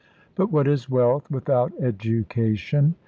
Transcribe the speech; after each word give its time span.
But 0.33 0.51
what 0.51 0.67
is 0.67 0.89
wealth 0.89 1.29
without 1.29 1.73
education? 1.79 2.95